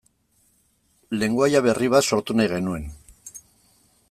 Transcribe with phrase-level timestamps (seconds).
[1.23, 2.91] Lengoaia berri bat sortu nahi genuen.